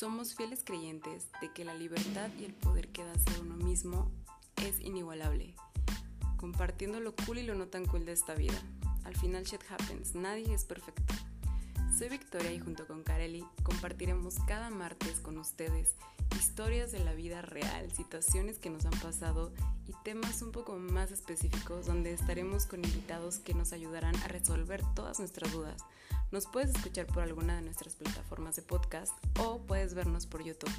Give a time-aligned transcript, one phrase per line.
[0.00, 4.10] Somos fieles creyentes de que la libertad y el poder que da ser uno mismo
[4.64, 5.54] es inigualable,
[6.38, 8.58] compartiendo lo cool y lo no tan cool de esta vida.
[9.04, 11.12] Al final shit happens, nadie es perfecto.
[11.94, 15.94] Soy Victoria y junto con Kareli compartiremos cada martes con ustedes
[16.36, 19.52] historias de la vida real, situaciones que nos han pasado
[19.86, 24.82] y temas un poco más específicos donde estaremos con invitados que nos ayudarán a resolver
[24.94, 25.82] todas nuestras dudas.
[26.30, 30.70] Nos puedes escuchar por alguna de nuestras plataformas de podcast o puedes vernos por YouTube.